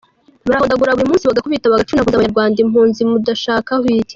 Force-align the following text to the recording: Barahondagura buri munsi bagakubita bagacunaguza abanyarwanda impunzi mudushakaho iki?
Barahondagura 0.47 0.95
buri 0.97 1.09
munsi 1.09 1.27
bagakubita 1.29 1.71
bagacunaguza 1.73 2.15
abanyarwanda 2.15 2.57
impunzi 2.65 3.01
mudushakaho 3.09 3.85
iki? 3.99 4.09